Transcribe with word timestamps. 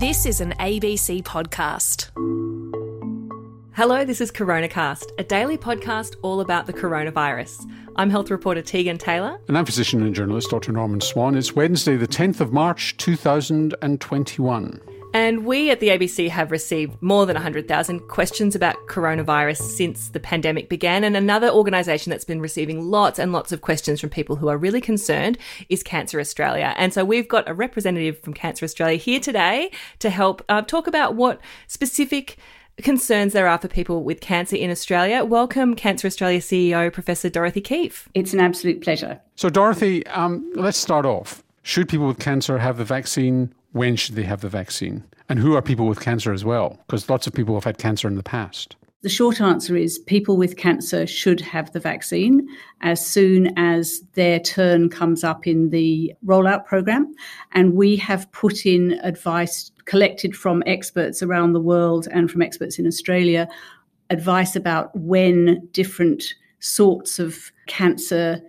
This 0.00 0.24
is 0.24 0.40
an 0.40 0.52
ABC 0.52 1.22
podcast. 1.24 2.08
Hello, 3.74 4.02
this 4.02 4.22
is 4.22 4.32
CoronaCast, 4.32 5.10
a 5.18 5.24
daily 5.24 5.58
podcast 5.58 6.16
all 6.22 6.40
about 6.40 6.64
the 6.64 6.72
coronavirus. 6.72 7.70
I'm 7.96 8.08
health 8.08 8.30
reporter 8.30 8.62
Tegan 8.62 8.96
Taylor. 8.96 9.38
And 9.46 9.58
I'm 9.58 9.66
physician 9.66 10.02
and 10.02 10.14
journalist 10.14 10.48
Dr. 10.48 10.72
Norman 10.72 11.02
Swan. 11.02 11.36
It's 11.36 11.54
Wednesday, 11.54 11.98
the 11.98 12.08
10th 12.08 12.40
of 12.40 12.50
March, 12.50 12.96
2021. 12.96 14.80
And 15.12 15.44
we 15.44 15.70
at 15.70 15.80
the 15.80 15.88
ABC 15.88 16.28
have 16.28 16.52
received 16.52 17.02
more 17.02 17.26
than 17.26 17.34
100,000 17.34 18.00
questions 18.08 18.54
about 18.54 18.76
coronavirus 18.86 19.58
since 19.58 20.08
the 20.08 20.20
pandemic 20.20 20.68
began. 20.68 21.02
And 21.02 21.16
another 21.16 21.48
organisation 21.48 22.10
that's 22.10 22.24
been 22.24 22.40
receiving 22.40 22.90
lots 22.90 23.18
and 23.18 23.32
lots 23.32 23.50
of 23.50 23.60
questions 23.60 24.00
from 24.00 24.10
people 24.10 24.36
who 24.36 24.48
are 24.48 24.56
really 24.56 24.80
concerned 24.80 25.36
is 25.68 25.82
Cancer 25.82 26.20
Australia. 26.20 26.74
And 26.76 26.94
so 26.94 27.04
we've 27.04 27.28
got 27.28 27.48
a 27.48 27.54
representative 27.54 28.20
from 28.20 28.34
Cancer 28.34 28.64
Australia 28.64 28.98
here 28.98 29.18
today 29.18 29.72
to 29.98 30.10
help 30.10 30.44
uh, 30.48 30.62
talk 30.62 30.86
about 30.86 31.16
what 31.16 31.40
specific 31.66 32.36
concerns 32.76 33.32
there 33.32 33.48
are 33.48 33.58
for 33.58 33.68
people 33.68 34.04
with 34.04 34.20
cancer 34.20 34.56
in 34.56 34.70
Australia. 34.70 35.24
Welcome, 35.24 35.74
Cancer 35.74 36.06
Australia 36.06 36.38
CEO 36.38 36.92
Professor 36.92 37.28
Dorothy 37.28 37.60
Keefe. 37.60 38.08
It's 38.14 38.32
an 38.32 38.40
absolute 38.40 38.80
pleasure. 38.80 39.20
So, 39.34 39.50
Dorothy, 39.50 40.06
um, 40.06 40.50
let's 40.54 40.78
start 40.78 41.04
off. 41.04 41.42
Should 41.62 41.88
people 41.88 42.06
with 42.06 42.18
cancer 42.20 42.58
have 42.58 42.78
the 42.78 42.84
vaccine? 42.84 43.52
When 43.72 43.96
should 43.96 44.16
they 44.16 44.24
have 44.24 44.40
the 44.40 44.48
vaccine? 44.48 45.04
And 45.28 45.38
who 45.38 45.54
are 45.54 45.62
people 45.62 45.86
with 45.86 46.00
cancer 46.00 46.32
as 46.32 46.44
well? 46.44 46.78
Because 46.86 47.08
lots 47.08 47.26
of 47.26 47.32
people 47.32 47.54
have 47.54 47.64
had 47.64 47.78
cancer 47.78 48.08
in 48.08 48.16
the 48.16 48.22
past. 48.22 48.76
The 49.02 49.08
short 49.08 49.40
answer 49.40 49.76
is 49.76 49.98
people 49.98 50.36
with 50.36 50.58
cancer 50.58 51.06
should 51.06 51.40
have 51.40 51.72
the 51.72 51.80
vaccine 51.80 52.46
as 52.82 53.04
soon 53.04 53.56
as 53.58 54.02
their 54.12 54.38
turn 54.38 54.90
comes 54.90 55.24
up 55.24 55.46
in 55.46 55.70
the 55.70 56.12
rollout 56.26 56.66
program. 56.66 57.14
And 57.52 57.74
we 57.74 57.96
have 57.96 58.30
put 58.32 58.66
in 58.66 59.00
advice 59.02 59.70
collected 59.86 60.36
from 60.36 60.62
experts 60.66 61.22
around 61.22 61.54
the 61.54 61.60
world 61.60 62.08
and 62.12 62.30
from 62.30 62.42
experts 62.42 62.78
in 62.78 62.86
Australia 62.86 63.48
advice 64.10 64.54
about 64.54 64.94
when 64.94 65.66
different 65.72 66.34
sorts 66.58 67.18
of 67.18 67.52
cancer 67.68 68.42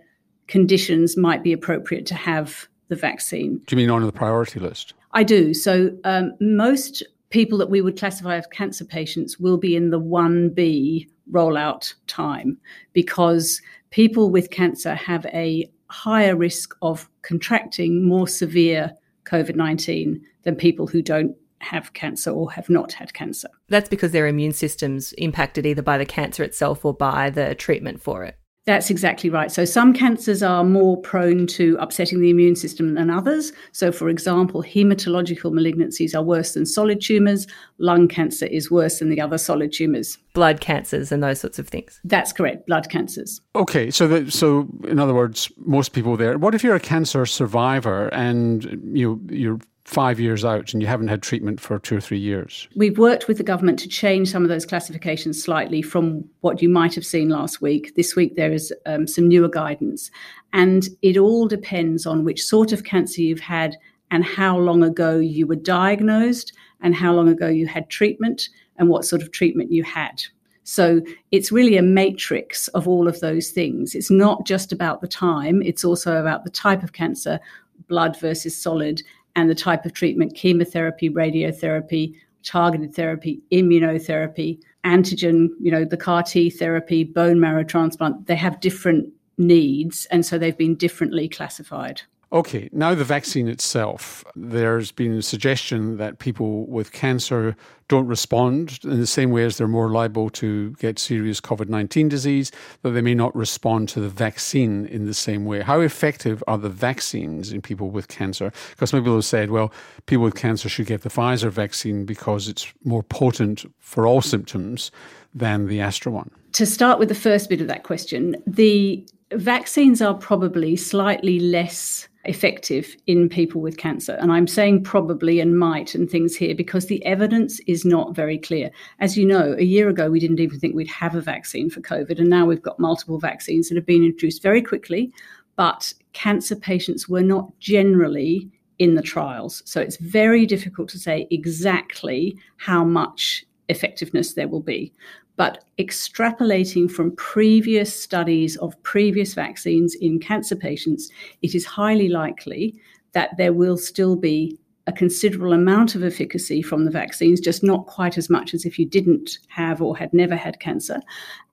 conditions 0.48 1.16
might 1.16 1.42
be 1.42 1.52
appropriate 1.52 2.04
to 2.06 2.14
have 2.14 2.68
the 2.88 2.96
vaccine. 2.96 3.58
Do 3.66 3.74
you 3.74 3.78
mean 3.78 3.90
on 3.90 4.04
the 4.04 4.12
priority 4.12 4.60
list? 4.60 4.92
I 5.12 5.22
do. 5.24 5.54
So 5.54 5.90
um, 6.04 6.32
most 6.40 7.02
people 7.30 7.58
that 7.58 7.70
we 7.70 7.80
would 7.80 7.98
classify 7.98 8.36
as 8.36 8.46
cancer 8.48 8.84
patients 8.84 9.38
will 9.38 9.56
be 9.56 9.74
in 9.74 9.90
the 9.90 10.00
1B 10.00 11.08
rollout 11.30 11.94
time 12.06 12.58
because 12.92 13.60
people 13.90 14.30
with 14.30 14.50
cancer 14.50 14.94
have 14.94 15.24
a 15.26 15.70
higher 15.86 16.36
risk 16.36 16.74
of 16.82 17.08
contracting 17.22 18.06
more 18.06 18.26
severe 18.26 18.92
COVID 19.24 19.56
19 19.56 20.20
than 20.42 20.56
people 20.56 20.86
who 20.86 21.02
don't 21.02 21.36
have 21.58 21.92
cancer 21.92 22.30
or 22.30 22.50
have 22.50 22.68
not 22.68 22.92
had 22.92 23.14
cancer. 23.14 23.48
That's 23.68 23.88
because 23.88 24.12
their 24.12 24.26
immune 24.26 24.52
system's 24.52 25.12
impacted 25.12 25.64
either 25.64 25.82
by 25.82 25.96
the 25.96 26.06
cancer 26.06 26.42
itself 26.42 26.84
or 26.84 26.92
by 26.92 27.30
the 27.30 27.54
treatment 27.54 28.02
for 28.02 28.24
it. 28.24 28.36
That's 28.64 28.90
exactly 28.90 29.28
right. 29.28 29.50
So, 29.50 29.64
some 29.64 29.92
cancers 29.92 30.42
are 30.42 30.62
more 30.62 30.96
prone 31.00 31.48
to 31.48 31.76
upsetting 31.80 32.20
the 32.20 32.30
immune 32.30 32.54
system 32.54 32.94
than 32.94 33.10
others. 33.10 33.52
So, 33.72 33.90
for 33.90 34.08
example, 34.08 34.62
hematological 34.62 35.52
malignancies 35.52 36.14
are 36.14 36.22
worse 36.22 36.54
than 36.54 36.64
solid 36.64 37.00
tumours. 37.00 37.48
Lung 37.78 38.06
cancer 38.06 38.46
is 38.46 38.70
worse 38.70 39.00
than 39.00 39.08
the 39.08 39.20
other 39.20 39.36
solid 39.36 39.72
tumours. 39.72 40.16
Blood 40.32 40.60
cancers 40.60 41.10
and 41.10 41.22
those 41.22 41.40
sorts 41.40 41.58
of 41.58 41.68
things. 41.68 42.00
That's 42.04 42.32
correct, 42.32 42.66
blood 42.68 42.88
cancers. 42.88 43.40
Okay, 43.56 43.90
so 43.90 44.06
that, 44.06 44.32
so 44.32 44.68
in 44.84 45.00
other 45.00 45.14
words, 45.14 45.50
most 45.56 45.92
people 45.92 46.16
there. 46.16 46.38
What 46.38 46.54
if 46.54 46.62
you're 46.62 46.76
a 46.76 46.80
cancer 46.80 47.26
survivor 47.26 48.08
and 48.08 48.80
you 48.96 49.20
you're 49.28 49.58
five 49.84 50.20
years 50.20 50.44
out 50.44 50.72
and 50.72 50.82
you 50.82 50.88
haven't 50.88 51.08
had 51.08 51.22
treatment 51.22 51.60
for 51.60 51.78
two 51.78 51.96
or 51.96 52.00
three 52.00 52.18
years? 52.18 52.68
We've 52.76 52.98
worked 52.98 53.28
with 53.28 53.38
the 53.38 53.42
government 53.42 53.78
to 53.80 53.88
change 53.88 54.30
some 54.30 54.42
of 54.42 54.48
those 54.48 54.66
classifications 54.66 55.42
slightly 55.42 55.82
from 55.82 56.24
what 56.40 56.62
you 56.62 56.68
might 56.68 56.94
have 56.94 57.06
seen 57.06 57.28
last 57.28 57.60
week. 57.60 57.94
This 57.96 58.14
week 58.14 58.36
there 58.36 58.52
is 58.52 58.72
um, 58.86 59.06
some 59.06 59.28
newer 59.28 59.48
guidance, 59.48 60.10
and 60.52 60.88
it 61.02 61.16
all 61.16 61.48
depends 61.48 62.06
on 62.06 62.24
which 62.24 62.44
sort 62.44 62.72
of 62.72 62.84
cancer 62.84 63.20
you've 63.20 63.40
had 63.40 63.76
and 64.10 64.24
how 64.24 64.58
long 64.58 64.82
ago 64.82 65.18
you 65.18 65.46
were 65.46 65.56
diagnosed 65.56 66.52
and 66.82 66.94
how 66.94 67.12
long 67.12 67.28
ago 67.28 67.48
you 67.48 67.66
had 67.66 67.88
treatment 67.88 68.48
and 68.76 68.88
what 68.88 69.04
sort 69.04 69.22
of 69.22 69.32
treatment 69.32 69.72
you 69.72 69.82
had. 69.82 70.22
So 70.64 71.00
it's 71.30 71.50
really 71.50 71.76
a 71.76 71.82
matrix 71.82 72.68
of 72.68 72.86
all 72.86 73.08
of 73.08 73.20
those 73.20 73.50
things. 73.50 73.94
It's 73.94 74.10
not 74.10 74.46
just 74.46 74.72
about 74.72 75.00
the 75.00 75.08
time, 75.08 75.62
it's 75.62 75.84
also 75.84 76.20
about 76.20 76.44
the 76.44 76.50
type 76.50 76.82
of 76.82 76.92
cancer, 76.92 77.40
blood 77.88 78.18
versus 78.20 78.56
solid, 78.56 79.02
and 79.36 79.48
the 79.48 79.54
type 79.54 79.84
of 79.84 79.92
treatment 79.92 80.34
chemotherapy, 80.34 81.08
radiotherapy, 81.10 82.14
targeted 82.42 82.94
therapy, 82.94 83.40
immunotherapy, 83.52 84.58
antigen, 84.84 85.48
you 85.60 85.70
know, 85.70 85.84
the 85.84 85.96
CAR 85.96 86.22
T 86.22 86.50
therapy, 86.50 87.04
bone 87.04 87.40
marrow 87.40 87.64
transplant, 87.64 88.26
they 88.26 88.36
have 88.36 88.60
different 88.60 89.12
needs. 89.38 90.06
And 90.06 90.26
so 90.26 90.38
they've 90.38 90.56
been 90.56 90.74
differently 90.74 91.28
classified. 91.28 92.02
Okay, 92.32 92.70
now 92.72 92.94
the 92.94 93.04
vaccine 93.04 93.46
itself. 93.46 94.24
There's 94.34 94.90
been 94.90 95.18
a 95.18 95.22
suggestion 95.22 95.98
that 95.98 96.18
people 96.18 96.66
with 96.66 96.90
cancer 96.90 97.54
don't 97.88 98.06
respond 98.06 98.78
in 98.84 99.00
the 99.00 99.06
same 99.06 99.32
way 99.32 99.44
as 99.44 99.58
they're 99.58 99.68
more 99.68 99.90
liable 99.90 100.30
to 100.30 100.70
get 100.76 100.98
serious 100.98 101.42
COVID 101.42 101.68
19 101.68 102.08
disease, 102.08 102.50
that 102.80 102.92
they 102.92 103.02
may 103.02 103.14
not 103.14 103.36
respond 103.36 103.90
to 103.90 104.00
the 104.00 104.08
vaccine 104.08 104.86
in 104.86 105.04
the 105.04 105.12
same 105.12 105.44
way. 105.44 105.60
How 105.60 105.80
effective 105.80 106.42
are 106.46 106.56
the 106.56 106.70
vaccines 106.70 107.52
in 107.52 107.60
people 107.60 107.90
with 107.90 108.08
cancer? 108.08 108.50
Because 108.70 108.88
some 108.88 109.00
people 109.00 109.16
have 109.16 109.26
said, 109.26 109.50
well, 109.50 109.70
people 110.06 110.24
with 110.24 110.34
cancer 110.34 110.70
should 110.70 110.86
get 110.86 111.02
the 111.02 111.10
Pfizer 111.10 111.50
vaccine 111.50 112.06
because 112.06 112.48
it's 112.48 112.72
more 112.82 113.02
potent 113.02 113.66
for 113.78 114.06
all 114.06 114.22
symptoms 114.22 114.90
than 115.34 115.66
the 115.66 115.82
Astra 115.82 116.10
one. 116.10 116.30
To 116.52 116.64
start 116.64 116.98
with 116.98 117.10
the 117.10 117.14
first 117.14 117.50
bit 117.50 117.60
of 117.60 117.66
that 117.66 117.82
question, 117.82 118.36
the 118.46 119.06
vaccines 119.32 120.00
are 120.00 120.14
probably 120.14 120.76
slightly 120.76 121.38
less 121.38 122.08
effective 122.24 122.96
in 123.06 123.28
people 123.28 123.60
with 123.60 123.78
cancer. 123.78 124.16
And 124.20 124.30
I'm 124.30 124.46
saying 124.46 124.84
probably 124.84 125.40
and 125.40 125.58
might 125.58 125.94
and 125.94 126.08
things 126.08 126.36
here 126.36 126.54
because 126.54 126.86
the 126.86 127.04
evidence 127.04 127.60
is 127.66 127.84
not 127.84 128.14
very 128.14 128.38
clear. 128.38 128.70
As 129.00 129.16
you 129.16 129.26
know, 129.26 129.56
a 129.58 129.64
year 129.64 129.88
ago, 129.88 130.10
we 130.10 130.20
didn't 130.20 130.40
even 130.40 130.60
think 130.60 130.74
we'd 130.74 130.88
have 130.88 131.14
a 131.16 131.20
vaccine 131.20 131.68
for 131.68 131.80
COVID. 131.80 132.18
And 132.18 132.30
now 132.30 132.46
we've 132.46 132.62
got 132.62 132.78
multiple 132.78 133.18
vaccines 133.18 133.68
that 133.68 133.76
have 133.76 133.86
been 133.86 134.04
introduced 134.04 134.42
very 134.42 134.62
quickly. 134.62 135.12
But 135.56 135.92
cancer 136.12 136.56
patients 136.56 137.08
were 137.08 137.22
not 137.22 137.58
generally 137.58 138.48
in 138.78 138.94
the 138.94 139.02
trials. 139.02 139.62
So 139.64 139.80
it's 139.80 139.96
very 139.96 140.46
difficult 140.46 140.88
to 140.90 140.98
say 140.98 141.26
exactly 141.30 142.36
how 142.56 142.84
much 142.84 143.44
effectiveness 143.68 144.34
there 144.34 144.48
will 144.48 144.62
be 144.62 144.92
but 145.36 145.64
extrapolating 145.78 146.90
from 146.90 147.16
previous 147.16 147.94
studies 147.94 148.56
of 148.56 148.80
previous 148.82 149.34
vaccines 149.34 149.94
in 149.96 150.20
cancer 150.20 150.56
patients, 150.56 151.10
it 151.42 151.54
is 151.54 151.64
highly 151.64 152.08
likely 152.08 152.74
that 153.12 153.36
there 153.36 153.52
will 153.52 153.76
still 153.76 154.16
be 154.16 154.58
a 154.86 154.92
considerable 154.92 155.52
amount 155.52 155.94
of 155.94 156.02
efficacy 156.02 156.60
from 156.60 156.84
the 156.84 156.90
vaccines, 156.90 157.40
just 157.40 157.62
not 157.62 157.86
quite 157.86 158.18
as 158.18 158.28
much 158.28 158.52
as 158.52 158.64
if 158.64 158.78
you 158.78 158.86
didn't 158.86 159.38
have 159.48 159.80
or 159.80 159.96
had 159.96 160.12
never 160.12 160.34
had 160.34 160.58
cancer. 160.60 161.00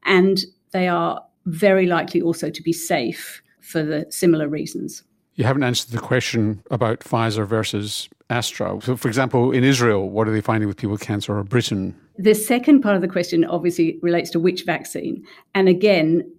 And 0.06 0.44
they 0.72 0.88
are 0.88 1.24
very 1.46 1.86
likely 1.86 2.22
also 2.22 2.50
to 2.50 2.64
be 2.64 2.74
safe 2.74 3.42
for 3.60 3.84
the 3.84 4.06
similar 4.10 4.48
reasons. 4.48 5.04
You 5.40 5.46
haven't 5.46 5.64
answered 5.64 5.92
the 5.92 6.00
question 6.00 6.62
about 6.70 7.00
Pfizer 7.00 7.48
versus 7.48 8.10
Astra. 8.30 8.78
So, 8.82 8.98
for 8.98 9.08
example, 9.08 9.54
in 9.54 9.64
Israel, 9.64 10.10
what 10.10 10.28
are 10.28 10.34
they 10.34 10.42
finding 10.42 10.68
with 10.68 10.76
people 10.76 10.92
with 10.92 11.00
cancer 11.00 11.38
or 11.38 11.46
Britain? 11.46 11.96
The 12.18 12.34
second 12.36 12.82
part 12.82 12.98
of 12.98 13.02
the 13.02 13.08
question 13.08 13.46
obviously 13.46 13.98
relates 14.02 14.30
to 14.32 14.40
which 14.42 14.66
vaccine. 14.66 15.26
And 15.56 15.70
again, 15.70 16.30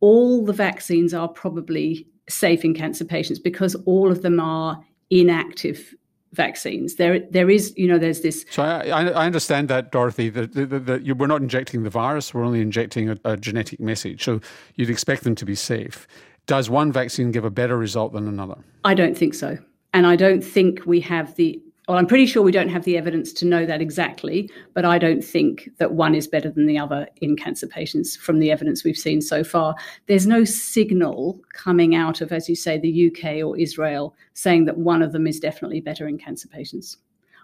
all 0.00 0.42
the 0.42 0.54
vaccines 0.54 1.12
are 1.12 1.28
probably 1.28 2.06
safe 2.30 2.64
in 2.64 2.72
cancer 2.72 3.04
patients 3.04 3.38
because 3.38 3.74
all 3.84 4.10
of 4.10 4.22
them 4.22 4.40
are 4.40 4.82
inactive 5.10 5.94
vaccines. 6.32 6.94
There, 6.94 7.20
there 7.30 7.50
is, 7.50 7.74
you 7.76 7.86
know, 7.86 7.98
there's 7.98 8.22
this. 8.22 8.46
So 8.50 8.62
I, 8.62 8.88
I 8.88 9.26
understand 9.26 9.68
that, 9.68 9.92
Dorothy, 9.92 10.30
that, 10.30 10.54
that, 10.54 10.86
that, 10.86 11.16
we're 11.18 11.26
not 11.26 11.42
injecting 11.42 11.82
the 11.82 11.90
virus, 11.90 12.32
we're 12.32 12.44
only 12.44 12.62
injecting 12.62 13.10
a, 13.10 13.18
a 13.26 13.36
genetic 13.36 13.80
message. 13.80 14.24
So 14.24 14.40
you'd 14.76 14.88
expect 14.88 15.24
them 15.24 15.34
to 15.34 15.44
be 15.44 15.54
safe. 15.54 16.08
Does 16.46 16.70
one 16.70 16.92
vaccine 16.92 17.32
give 17.32 17.44
a 17.44 17.50
better 17.50 17.76
result 17.76 18.12
than 18.12 18.28
another? 18.28 18.56
I 18.84 18.94
don't 18.94 19.16
think 19.16 19.34
so. 19.34 19.58
And 19.92 20.06
I 20.06 20.16
don't 20.16 20.42
think 20.42 20.86
we 20.86 21.00
have 21.00 21.34
the 21.36 21.60
well, 21.88 21.98
I'm 21.98 22.06
pretty 22.08 22.26
sure 22.26 22.42
we 22.42 22.50
don't 22.50 22.68
have 22.68 22.84
the 22.84 22.96
evidence 22.98 23.32
to 23.34 23.46
know 23.46 23.64
that 23.64 23.80
exactly, 23.80 24.50
but 24.74 24.84
I 24.84 24.98
don't 24.98 25.22
think 25.22 25.70
that 25.78 25.92
one 25.92 26.16
is 26.16 26.26
better 26.26 26.50
than 26.50 26.66
the 26.66 26.76
other 26.76 27.06
in 27.20 27.36
cancer 27.36 27.68
patients 27.68 28.16
from 28.16 28.40
the 28.40 28.50
evidence 28.50 28.82
we've 28.82 28.98
seen 28.98 29.20
so 29.20 29.44
far. 29.44 29.76
There's 30.06 30.26
no 30.26 30.42
signal 30.42 31.40
coming 31.52 31.94
out 31.94 32.20
of, 32.20 32.32
as 32.32 32.48
you 32.48 32.56
say, 32.56 32.76
the 32.76 33.06
UK 33.06 33.36
or 33.36 33.56
Israel 33.56 34.16
saying 34.34 34.64
that 34.64 34.78
one 34.78 35.00
of 35.00 35.12
them 35.12 35.28
is 35.28 35.38
definitely 35.38 35.80
better 35.80 36.08
in 36.08 36.18
cancer 36.18 36.48
patients. 36.48 36.96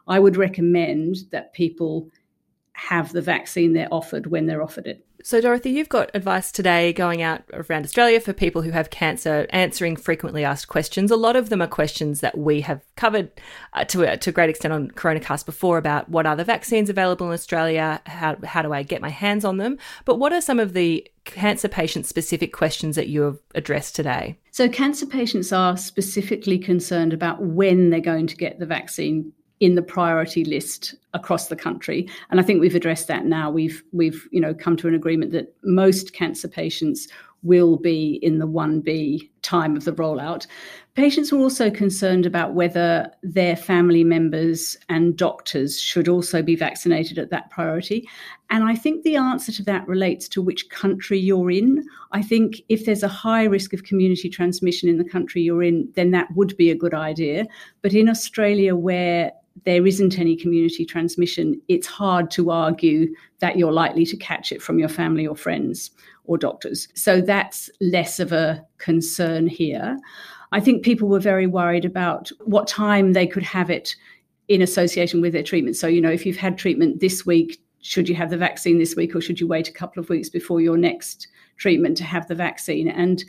I 0.08 0.19
would 0.19 0.37
recommend 0.37 1.19
that 1.31 1.52
people 1.52 2.10
have 2.72 3.12
the 3.12 3.22
vaccine 3.22 3.75
they're 3.75 3.94
offered 3.94 4.26
when 4.26 4.46
they're 4.46 4.62
offered 4.62 4.88
it. 4.88 5.06
So, 5.25 5.41
Dorothy, 5.41 5.71
you've 5.71 5.89
got 5.89 6.11
advice 6.15 6.51
today 6.51 6.93
going 6.93 7.23
out 7.23 7.45
around 7.53 7.85
Australia 7.85 8.19
for 8.19 8.33
people 8.33 8.63
who 8.63 8.73
have 8.73 8.91
cancer, 8.91 9.47
answering 9.51 9.95
frequently 9.95 10.45
asked 10.45 10.67
questions. 10.67 11.13
A 11.13 11.17
lot 11.17 11.37
of 11.37 11.49
them 11.49 11.63
are 11.63 11.69
questions 11.69 12.21
that 12.21 12.37
we 12.37 12.61
have 12.63 12.81
covered 12.97 13.31
uh, 13.73 13.85
to, 13.85 14.03
a, 14.03 14.17
to 14.17 14.31
a 14.31 14.33
great 14.33 14.51
extent 14.51 14.75
on 14.75 14.91
CoronaCast 14.91 15.47
before 15.47 15.79
about 15.79 16.09
what 16.09 16.27
are 16.27 16.35
the 16.35 16.45
vaccines 16.45 16.91
available 16.91 17.29
in 17.29 17.33
Australia, 17.33 18.01
how, 18.07 18.37
how 18.43 18.63
do 18.63 18.73
I 18.73 18.83
get 18.83 19.01
my 19.01 19.11
hands 19.11 19.45
on 19.45 19.59
them. 19.59 19.79
But 20.05 20.19
what 20.19 20.33
are 20.33 20.41
some 20.41 20.59
of 20.59 20.73
the 20.73 21.07
cancer 21.25 21.69
patient 21.69 22.07
specific 22.07 22.53
questions 22.53 22.97
that 22.97 23.07
you 23.07 23.23
have 23.23 23.39
addressed 23.55 23.95
today? 23.95 24.41
So, 24.51 24.69
cancer 24.69 25.07
patients 25.07 25.53
are 25.53 25.77
specifically 25.77 26.59
concerned 26.59 27.13
about 27.13 27.41
when 27.41 27.91
they're 27.91 28.01
going 28.01 28.27
to 28.27 28.37
get 28.37 28.59
the 28.59 28.67
vaccine 28.67 29.33
in 29.62 29.76
the 29.76 29.82
priority 29.82 30.44
list 30.44 30.97
across 31.14 31.47
the 31.47 31.55
country. 31.55 32.09
And 32.31 32.41
i 32.41 32.43
think 32.43 32.61
we've 32.61 32.75
addressed 32.75 33.06
that 33.06 33.25
now. 33.25 33.49
We've 33.49 33.81
we've 33.93 34.29
you 34.32 34.41
know 34.41 34.53
come 34.53 34.76
to 34.79 34.88
an 34.88 34.94
agreement 34.94 35.31
that 35.32 35.55
most 35.62 36.12
cancer 36.12 36.49
patients 36.49 37.06
will 37.43 37.77
be 37.77 38.19
in 38.23 38.39
the 38.39 38.47
1b 38.47 39.29
time 39.43 39.77
of 39.77 39.85
the 39.85 39.93
rollout. 39.93 40.47
Patients 40.94 41.33
are 41.33 41.39
also 41.39 41.71
concerned 41.71 42.27
about 42.27 42.55
whether 42.55 43.11
their 43.23 43.56
family 43.56 44.05
members 44.05 44.77
and 44.89 45.17
doctors 45.17 45.81
should 45.81 46.06
also 46.06 46.43
be 46.43 46.55
vaccinated 46.55 47.19
at 47.19 47.31
that 47.31 47.50
priority. 47.50 48.09
And 48.50 48.65
i 48.65 48.75
think 48.75 49.03
the 49.03 49.17
answer 49.17 49.50
to 49.53 49.62
that 49.65 49.89
relates 49.89 50.29
to 50.29 50.43
which 50.43 50.69
country 50.69 51.19
you're 51.19 51.50
in. 51.50 51.85
I 52.12 52.23
think 52.23 52.62
if 52.69 52.85
there's 52.85 53.03
a 53.03 53.09
high 53.09 53.45
risk 53.45 53.73
of 53.73 53.85
community 53.85 54.29
transmission 54.29 54.88
in 54.88 54.99
the 54.99 55.09
country 55.09 55.43
you're 55.43 55.62
in 55.62 55.91
then 55.95 56.11
that 56.12 56.29
would 56.37 56.56
be 56.56 56.71
a 56.71 56.77
good 56.77 56.95
idea. 56.95 57.47
But 57.81 57.95
in 57.95 58.09
australia 58.09 58.77
where 58.77 59.33
there 59.65 59.87
isn't 59.87 60.19
any 60.19 60.35
community 60.35 60.85
transmission, 60.85 61.61
it's 61.69 61.87
hard 61.87 62.31
to 62.31 62.50
argue 62.50 63.15
that 63.41 63.59
you're 63.59 63.73
likely 63.73 64.06
to 64.06 64.17
catch 64.17 64.50
it 64.50 64.62
from 64.62 64.79
your 64.79 64.88
family 64.88 65.27
or 65.27 65.37
friends 65.37 65.91
or 66.25 66.39
doctors. 66.39 66.89
So 66.95 67.21
that's 67.21 67.71
less 67.81 68.21
of 68.21 68.33
a 68.33 68.65
concern 68.79 69.47
here. 69.47 69.97
I 70.53 70.61
think 70.61 70.85
people 70.85 71.09
were 71.09 71.21
very 71.21 71.47
worried 71.47 71.85
about 71.85 72.31
what 72.45 72.69
time 72.69 73.13
they 73.13 73.27
could 73.27 73.43
have 73.43 73.71
it 73.71 73.97
in 74.49 74.63
association 74.63 75.21
with 75.21 75.33
their 75.33 75.43
treatment. 75.43 75.77
So, 75.77 75.87
you 75.87 76.01
know, 76.01 76.11
if 76.11 76.27
you've 76.27 76.37
had 76.37 76.59
treatment 76.59 77.01
this 77.01 77.25
week, 77.25 77.61
should 77.81 78.09
you 78.09 78.15
have 78.15 78.31
the 78.31 78.37
vaccine 78.37 78.79
this 78.79 78.95
week 78.95 79.15
or 79.15 79.21
should 79.21 79.41
you 79.41 79.47
wait 79.47 79.69
a 79.69 79.73
couple 79.73 80.01
of 80.01 80.09
weeks 80.09 80.29
before 80.29 80.61
your 80.61 80.77
next 80.77 81.27
treatment 81.57 81.97
to 81.97 82.05
have 82.05 82.29
the 82.29 82.35
vaccine? 82.35 82.89
And 82.89 83.25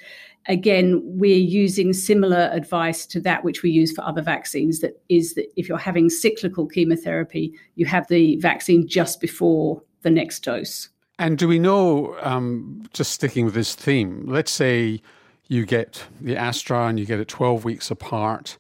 again, 0.48 1.02
we're 1.04 1.38
using 1.38 1.94
similar 1.94 2.50
advice 2.52 3.06
to 3.08 3.22
that 3.22 3.44
which 3.44 3.64
we 3.64 3.72
use 3.72 3.92
for 3.92 4.04
other 4.04 4.22
vaccines 4.22 4.80
that 4.82 5.02
is 5.10 5.34
that 5.36 5.52
if 5.56 5.70
you're 5.70 5.78
having 5.78 6.10
cyclical 6.10 6.68
chemotherapy, 6.68 7.54
you 7.76 7.86
have 7.86 8.08
the 8.10 8.36
vaccine 8.38 8.88
just 8.88 9.22
before 9.22 9.82
the 10.02 10.12
next 10.12 10.44
dose. 10.44 10.90
And 11.20 11.38
do 11.38 11.48
we 11.48 11.60
know, 11.60 12.18
um, 12.22 12.88
just 12.94 13.12
sticking 13.12 13.46
with 13.46 13.54
this 13.54 13.76
theme, 13.76 14.24
let's 14.28 14.52
say 14.52 15.02
you 15.48 15.66
get 15.66 16.04
the 16.20 16.36
Astra 16.36 16.88
and 16.88 17.00
you 17.00 17.06
get 17.06 17.20
it 17.20 17.28
12 17.28 17.64
weeks 17.64 17.92
apart, 17.92 18.58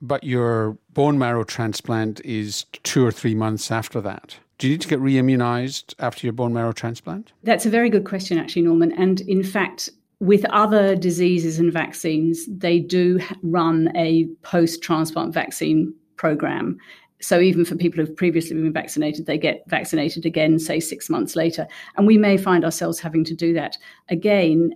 but 0.00 0.24
your 0.24 0.76
bone 0.92 1.18
marrow 1.18 1.44
transplant 1.44 2.20
is 2.24 2.64
two 2.82 3.04
or 3.04 3.12
three 3.12 3.34
months 3.34 3.70
after 3.70 4.00
that. 4.00 4.36
Do 4.58 4.66
you 4.66 4.74
need 4.74 4.80
to 4.80 4.88
get 4.88 5.00
re 5.00 5.16
immunized 5.18 5.94
after 6.00 6.26
your 6.26 6.32
bone 6.32 6.52
marrow 6.52 6.72
transplant? 6.72 7.32
That's 7.44 7.64
a 7.64 7.70
very 7.70 7.88
good 7.90 8.04
question, 8.04 8.38
actually, 8.38 8.62
Norman. 8.62 8.92
And 8.92 9.20
in 9.22 9.44
fact, 9.44 9.88
with 10.20 10.44
other 10.46 10.96
diseases 10.96 11.60
and 11.60 11.72
vaccines, 11.72 12.44
they 12.48 12.80
do 12.80 13.20
run 13.42 13.96
a 13.96 14.26
post 14.42 14.82
transplant 14.82 15.32
vaccine 15.32 15.94
program. 16.16 16.78
So 17.20 17.40
even 17.40 17.64
for 17.64 17.74
people 17.74 18.04
who've 18.04 18.16
previously 18.16 18.54
been 18.54 18.72
vaccinated, 18.72 19.26
they 19.26 19.38
get 19.38 19.64
vaccinated 19.68 20.24
again, 20.24 20.58
say 20.58 20.80
six 20.80 21.10
months 21.10 21.34
later. 21.34 21.66
And 21.96 22.06
we 22.06 22.16
may 22.16 22.36
find 22.36 22.64
ourselves 22.64 23.00
having 23.00 23.24
to 23.24 23.34
do 23.34 23.52
that. 23.54 23.76
Again, 24.08 24.72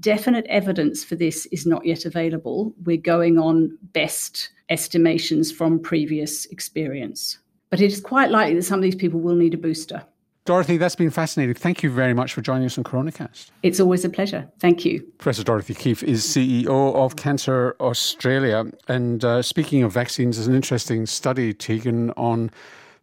definite 0.00 0.46
evidence 0.46 1.04
for 1.04 1.16
this 1.16 1.46
is 1.46 1.66
not 1.66 1.84
yet 1.84 2.06
available. 2.06 2.74
We're 2.84 2.96
going 2.96 3.38
on 3.38 3.76
best 3.92 4.50
estimations 4.70 5.52
from 5.52 5.80
previous 5.80 6.46
experience. 6.46 7.38
But 7.68 7.80
it 7.80 7.92
is 7.92 8.00
quite 8.00 8.30
likely 8.30 8.54
that 8.54 8.62
some 8.64 8.78
of 8.78 8.82
these 8.82 8.94
people 8.94 9.20
will 9.20 9.36
need 9.36 9.54
a 9.54 9.58
booster. 9.58 10.02
Dorothy, 10.44 10.76
that's 10.76 10.96
been 10.96 11.10
fascinating. 11.10 11.54
Thank 11.54 11.84
you 11.84 11.90
very 11.90 12.14
much 12.14 12.32
for 12.32 12.40
joining 12.40 12.66
us 12.66 12.76
on 12.76 12.82
CoronaCast. 12.82 13.50
It's 13.62 13.78
always 13.78 14.04
a 14.04 14.08
pleasure. 14.08 14.50
Thank 14.58 14.84
you. 14.84 15.00
Professor 15.18 15.44
Dorothy 15.44 15.74
Keefe 15.74 16.02
is 16.02 16.24
CEO 16.24 16.94
of 16.96 17.14
Cancer 17.14 17.76
Australia. 17.78 18.64
And 18.88 19.24
uh, 19.24 19.42
speaking 19.42 19.84
of 19.84 19.92
vaccines, 19.92 20.36
there's 20.36 20.48
an 20.48 20.56
interesting 20.56 21.06
study 21.06 21.54
taken 21.54 22.10
on 22.12 22.50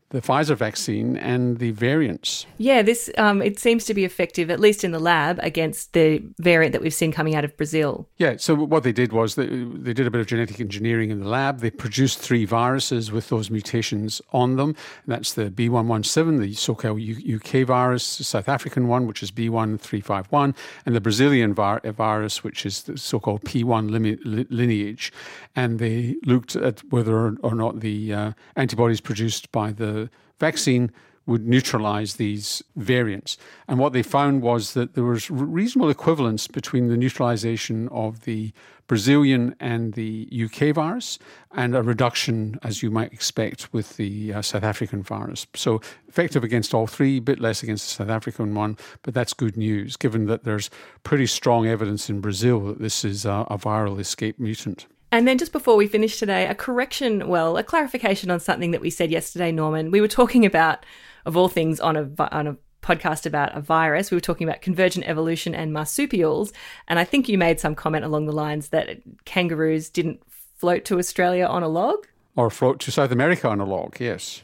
the 0.10 0.22
Pfizer 0.22 0.58
vaccine 0.58 1.18
and 1.18 1.60
the 1.60 1.72
variants. 1.72 2.48
Yeah, 2.58 2.82
this 2.82 3.12
um, 3.18 3.42
it 3.42 3.60
seems 3.60 3.86
to 3.86 3.94
be 3.94 4.06
effective, 4.06 4.50
at 4.50 4.60
least 4.60 4.84
in 4.84 4.92
the 4.92 5.00
lab, 5.00 5.40
against 5.44 5.94
the 5.94 6.24
variant 6.40 6.74
that 6.74 6.82
we've 6.82 6.94
seen 6.94 7.12
coming 7.12 7.36
out 7.36 7.46
of 7.46 7.56
Brazil. 7.58 8.08
Yeah, 8.18 8.38
so 8.38 8.56
what 8.56 8.84
they 8.84 8.92
did 8.92 9.14
was 9.14 9.36
they, 9.36 9.46
they 9.46 9.94
did 9.94 10.08
a 10.08 10.12
bit 10.12 10.20
of 10.20 10.28
genetic 10.28 10.60
engineering 10.60 11.12
in 11.12 11.20
the 11.20 11.28
lab. 11.28 11.60
They 11.60 11.70
produced 11.70 12.20
three 12.20 12.46
viruses 12.46 13.12
with 13.12 13.30
those 13.30 13.52
mutations 13.52 14.20
on 14.34 14.56
them. 14.56 14.76
that's 15.06 15.34
the 15.34 15.52
B117, 15.52 16.40
the 16.40 16.54
so-called 16.54 17.00
UK 17.00 17.68
virus, 17.68 18.18
the 18.18 18.24
South 18.24 18.50
African 18.50 18.88
one, 18.88 19.06
which 19.06 19.22
is 19.22 19.32
B1351, 19.32 20.56
and 20.86 20.96
the 20.96 21.02
Brazilian 21.02 21.54
virus, 21.54 22.44
which 22.44 22.66
is 22.66 22.84
the 22.84 22.98
so-called 22.98 23.42
P1 23.44 24.50
lineage. 24.50 25.14
And 25.56 25.78
they 25.78 26.16
looked 26.26 26.56
at 26.56 26.80
whether 26.92 27.36
or 27.42 27.54
not 27.54 27.82
the 27.82 28.14
uh, 28.14 28.32
antibodies 28.56 29.02
produced 29.02 29.52
by 29.52 29.72
the 29.72 29.99
vaccine 30.40 30.92
would 31.30 31.48
neutralize 31.48 32.16
these 32.16 32.64
variants. 32.76 33.38
And 33.68 33.78
what 33.78 33.94
they 33.94 34.02
found 34.02 34.42
was 34.42 34.74
that 34.74 34.96
there 34.96 35.04
was 35.04 35.30
reasonable 35.30 35.92
equivalence 35.92 36.48
between 36.48 36.88
the 36.88 36.98
neutralization 36.98 37.88
of 37.90 38.26
the 38.26 38.52
Brazilian 38.88 39.56
and 39.60 39.94
the 39.94 40.28
UK 40.34 40.74
virus, 40.74 41.20
and 41.52 41.76
a 41.76 41.84
reduction, 41.84 42.60
as 42.64 42.82
you 42.82 42.90
might 42.90 43.14
expect, 43.14 43.72
with 43.72 43.98
the 43.98 44.34
uh, 44.34 44.42
South 44.42 44.64
African 44.64 45.04
virus. 45.04 45.46
So 45.54 45.80
effective 46.08 46.44
against 46.44 46.74
all 46.74 46.88
three, 46.88 47.18
a 47.18 47.22
bit 47.22 47.40
less 47.40 47.62
against 47.62 47.86
the 47.86 48.04
South 48.04 48.10
African 48.10 48.56
one, 48.56 48.78
but 49.04 49.14
that's 49.14 49.34
good 49.34 49.56
news, 49.56 49.96
given 49.96 50.26
that 50.26 50.44
there's 50.44 50.72
pretty 51.04 51.28
strong 51.28 51.68
evidence 51.68 52.10
in 52.10 52.20
Brazil 52.20 52.62
that 52.62 52.80
this 52.80 53.06
is 53.06 53.26
a, 53.26 53.46
a 53.52 53.60
viral 53.60 54.00
escape 54.00 54.40
mutant. 54.40 54.88
And 55.12 55.28
then 55.28 55.38
just 55.38 55.52
before 55.52 55.76
we 55.76 55.88
finish 55.88 56.20
today, 56.20 56.46
a 56.46 56.56
correction, 56.56 57.28
well, 57.28 57.58
a 57.58 57.64
clarification 57.64 58.30
on 58.30 58.40
something 58.40 58.72
that 58.72 58.82
we 58.82 58.90
said 58.90 59.12
yesterday, 59.12 59.52
Norman. 59.52 59.92
We 59.92 60.02
were 60.02 60.08
talking 60.08 60.46
about, 60.46 60.86
of 61.26 61.36
all 61.36 61.48
things, 61.48 61.80
on 61.80 61.98
a, 61.98 62.10
on 62.32 62.48
a 62.48 62.58
podcast 62.82 63.26
about 63.26 63.56
a 63.56 63.62
virus. 63.62 64.12
We 64.12 64.16
were 64.16 64.22
talking 64.22 64.48
about 64.48 64.62
convergent 64.62 65.08
evolution 65.08 65.56
and 65.56 65.74
marsupials. 65.74 66.54
And 66.88 67.00
I 67.00 67.04
think 67.04 67.28
you 67.28 67.38
made 67.38 67.60
some 67.60 67.76
comment 67.76 68.06
along 68.06 68.26
the 68.26 68.34
lines 68.34 68.70
that 68.70 69.00
kangaroos 69.26 69.90
didn't 69.90 70.22
float 70.56 70.86
to 70.86 71.00
Australia 71.00 71.46
on 71.46 71.64
a 71.64 71.68
log. 71.68 72.08
Or 72.36 72.50
float 72.50 72.80
to 72.82 72.92
South 72.92 73.12
America 73.12 73.50
on 73.50 73.60
a 73.60 73.66
log, 73.66 74.00
yes. 74.00 74.44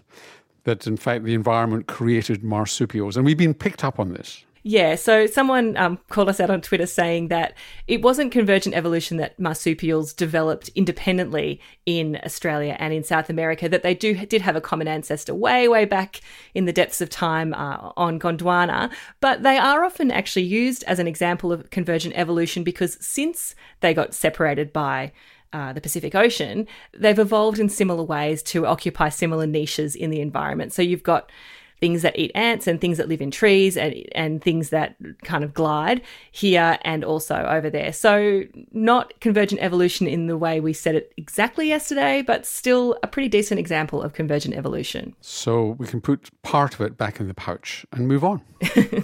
That 0.63 0.87
in 0.87 0.97
fact 0.97 1.23
the 1.23 1.33
environment 1.33 1.87
created 1.87 2.43
marsupials. 2.43 3.15
And 3.15 3.25
we've 3.25 3.37
been 3.37 3.53
picked 3.53 3.83
up 3.83 3.99
on 3.99 4.13
this. 4.13 4.43
Yeah, 4.67 4.95
so 4.95 5.27
someone 5.27 5.77
um, 5.77 5.99
called 6.09 6.27
us 6.27 6.39
out 6.39 6.49
on 6.49 6.59
Twitter 6.59 6.87
saying 6.87 7.27
that 7.27 7.53
it 7.85 8.01
wasn't 8.01 8.31
convergent 8.31 8.73
evolution 8.73 9.17
that 9.17 9.39
marsupials 9.39 10.11
developed 10.11 10.71
independently 10.73 11.61
in 11.85 12.19
Australia 12.25 12.75
and 12.79 12.91
in 12.91 13.03
South 13.03 13.29
America, 13.29 13.69
that 13.69 13.83
they 13.83 13.93
do 13.93 14.25
did 14.25 14.41
have 14.41 14.55
a 14.55 14.61
common 14.61 14.87
ancestor 14.87 15.35
way, 15.35 15.67
way 15.67 15.85
back 15.85 16.19
in 16.55 16.65
the 16.65 16.73
depths 16.73 16.99
of 16.99 17.11
time 17.11 17.53
uh, 17.53 17.91
on 17.95 18.19
Gondwana, 18.19 18.91
but 19.21 19.43
they 19.43 19.59
are 19.59 19.85
often 19.85 20.09
actually 20.09 20.45
used 20.45 20.83
as 20.85 20.97
an 20.97 21.07
example 21.07 21.51
of 21.51 21.69
convergent 21.69 22.15
evolution 22.17 22.63
because 22.63 22.97
since 22.99 23.53
they 23.81 23.93
got 23.93 24.15
separated 24.15 24.73
by 24.73 25.11
uh, 25.53 25.73
the 25.73 25.81
Pacific 25.81 26.15
Ocean, 26.15 26.67
they've 26.91 27.19
evolved 27.19 27.59
in 27.59 27.69
similar 27.69 28.03
ways 28.03 28.41
to 28.41 28.65
occupy 28.65 29.09
similar 29.09 29.45
niches 29.45 29.95
in 29.95 30.09
the 30.09 30.21
environment. 30.21 30.73
So 30.73 30.81
you've 30.81 31.03
got 31.03 31.31
things 31.79 32.01
that 32.01 32.17
eat 32.17 32.31
ants 32.35 32.67
and 32.67 32.79
things 32.79 32.97
that 32.97 33.07
live 33.07 33.21
in 33.21 33.31
trees 33.31 33.77
and, 33.77 33.95
and 34.13 34.41
things 34.41 34.69
that 34.69 34.95
kind 35.23 35.43
of 35.43 35.53
glide 35.53 36.01
here 36.31 36.77
and 36.83 37.03
also 37.03 37.35
over 37.49 37.69
there. 37.69 37.91
So, 37.91 38.43
not 38.71 39.19
convergent 39.19 39.61
evolution 39.61 40.07
in 40.07 40.27
the 40.27 40.37
way 40.37 40.59
we 40.59 40.73
said 40.73 40.95
it 40.95 41.13
exactly 41.17 41.67
yesterday, 41.67 42.21
but 42.21 42.45
still 42.45 42.97
a 43.03 43.07
pretty 43.07 43.29
decent 43.29 43.59
example 43.59 44.01
of 44.01 44.13
convergent 44.13 44.55
evolution. 44.55 45.15
So, 45.21 45.75
we 45.77 45.87
can 45.87 46.01
put 46.01 46.29
part 46.43 46.73
of 46.73 46.81
it 46.81 46.97
back 46.97 47.19
in 47.19 47.27
the 47.27 47.33
pouch 47.33 47.85
and 47.91 48.07
move 48.07 48.23
on. 48.23 48.41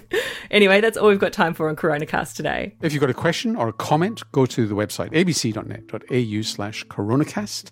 anyway, 0.52 0.82
that's 0.82 0.98
all 0.98 1.10
we've 1.10 1.20
got 1.20 1.34
time 1.34 1.54
for 1.54 1.70
on 1.70 1.76
CoronaCast 1.76 2.36
today. 2.36 2.76
If 2.82 2.94
you've 2.94 3.02
got 3.02 3.10
a 3.10 3.16
question 3.16 3.56
or 3.56 3.68
a 3.68 3.74
comment, 3.74 4.24
go 4.32 4.46
to 4.46 4.66
the 4.66 4.76
website 4.76 5.12
abc.net.au 5.12 6.42
slash 6.42 6.86
coronacast 6.86 7.70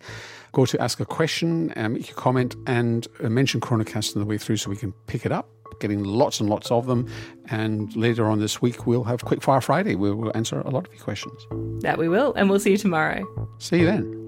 go 0.52 0.66
to 0.66 0.82
ask 0.82 1.00
a 1.00 1.06
question, 1.06 1.74
um, 1.76 1.94
make 1.94 2.12
a 2.12 2.14
comment, 2.14 2.56
and 2.68 3.08
uh, 3.24 3.30
mention 3.30 3.62
CoronaCast 3.62 4.16
on 4.16 4.22
the 4.22 4.26
way 4.26 4.38
through 4.38 4.58
so 4.58 4.70
we 4.70 4.76
can 4.76 4.94
pick 5.08 5.26
it 5.26 5.32
up. 5.32 5.50
Getting 5.80 6.04
lots 6.04 6.40
and 6.40 6.50
lots 6.50 6.72
of 6.72 6.88
them. 6.88 7.08
And 7.50 7.96
later 7.96 8.26
on 8.26 8.40
this 8.40 8.62
week, 8.62 8.86
we'll 8.86 9.06
have 9.06 9.22
Quickfire 9.22 9.64
Friday. 9.64 9.96
We'll 9.96 10.36
answer 10.36 10.60
a 10.62 10.70
lot 10.70 10.88
of 10.88 10.94
your 10.94 11.04
questions. 11.04 11.48
That 11.84 11.98
we 11.98 12.10
will. 12.10 12.34
And 12.34 12.50
we'll 12.50 12.60
see 12.60 12.72
you 12.72 12.78
tomorrow. 12.78 13.26
See 13.60 13.80
you 13.80 13.86
then. 13.86 14.19